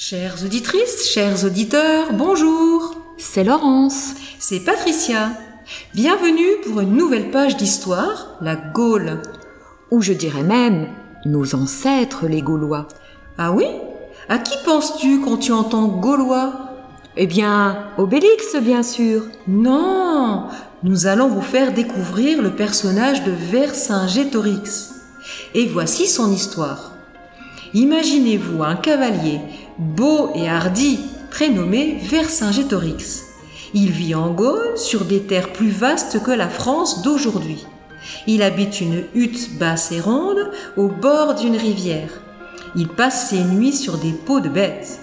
[0.00, 3.02] Chères auditrices, chers auditeurs, bonjour.
[3.16, 4.14] C'est Laurence.
[4.38, 5.32] C'est Patricia.
[5.92, 9.20] Bienvenue pour une nouvelle page d'histoire, la Gaule.
[9.90, 10.86] Ou je dirais même
[11.24, 12.86] nos ancêtres les Gaulois.
[13.38, 13.64] Ah oui?
[14.28, 16.52] À qui penses-tu quand tu entends Gaulois?
[17.16, 19.24] Eh bien, Obélix, bien sûr.
[19.48, 20.44] Non
[20.84, 24.92] Nous allons vous faire découvrir le personnage de Vercingétorix.
[25.54, 26.92] Et voici son histoire.
[27.74, 29.40] Imaginez-vous un cavalier
[29.78, 31.00] beau et hardi,
[31.30, 33.26] prénommé Vercingétorix.
[33.74, 37.66] Il vit en Gaule sur des terres plus vastes que la France d'aujourd'hui.
[38.26, 42.08] Il habite une hutte basse et ronde au bord d'une rivière.
[42.74, 45.00] Il passe ses nuits sur des peaux de bêtes.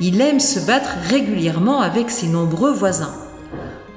[0.00, 3.14] Il aime se battre régulièrement avec ses nombreux voisins.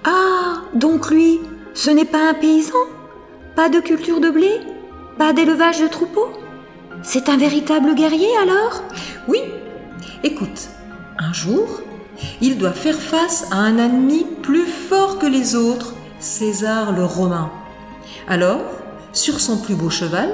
[0.04, 1.40] Ah, donc lui,
[1.74, 2.74] ce n'est pas un paysan?
[3.56, 4.60] Pas de culture de blé?
[5.18, 6.30] Pas d'élevage de troupeaux?
[7.02, 8.84] C'est un véritable guerrier alors?
[9.28, 9.40] Oui,
[10.22, 10.68] Écoute,
[11.18, 11.80] un jour,
[12.42, 17.50] il doit faire face à un ennemi plus fort que les autres, César le Romain.
[18.28, 18.60] Alors,
[19.14, 20.30] sur son plus beau cheval,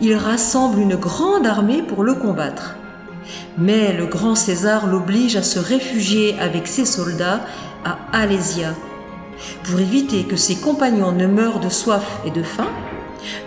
[0.00, 2.76] il rassemble une grande armée pour le combattre.
[3.58, 7.40] Mais le grand César l'oblige à se réfugier avec ses soldats
[7.84, 8.72] à Alésia.
[9.64, 12.70] Pour éviter que ses compagnons ne meurent de soif et de faim,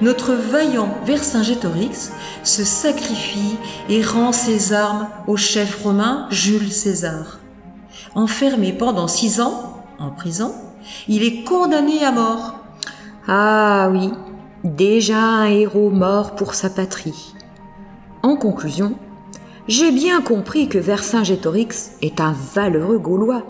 [0.01, 2.11] notre vaillant Vercingétorix
[2.43, 3.57] se sacrifie
[3.89, 7.39] et rend ses armes au chef romain Jules César.
[8.15, 10.53] Enfermé pendant six ans en prison,
[11.07, 12.55] il est condamné à mort.
[13.27, 14.09] Ah oui,
[14.63, 17.33] déjà un héros mort pour sa patrie.
[18.23, 18.95] En conclusion,
[19.67, 23.43] j'ai bien compris que Vercingétorix est un valeureux Gaulois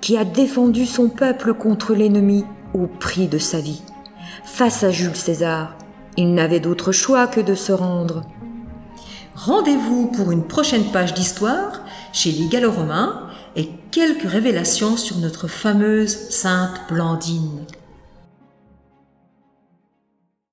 [0.00, 3.82] qui a défendu son peuple contre l'ennemi au prix de sa vie.
[4.42, 5.76] Face à Jules César,
[6.16, 8.22] il n'avait d'autre choix que de se rendre.
[9.34, 11.80] Rendez-vous pour une prochaine page d'histoire
[12.12, 17.64] chez les Gallo-Romains et quelques révélations sur notre fameuse Sainte Blandine.